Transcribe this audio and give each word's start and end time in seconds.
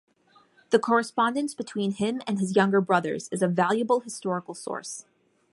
The 0.71 0.79
correspondence 0.79 1.53
between 1.53 1.91
him 1.91 2.23
and 2.25 2.39
his 2.39 2.55
younger 2.55 2.81
brothers 2.81 3.29
is 3.31 3.43
a 3.43 3.47
valuable 3.47 3.99
historical 3.99 4.55
source. 4.55 5.05